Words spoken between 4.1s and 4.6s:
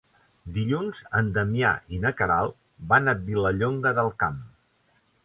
Camp.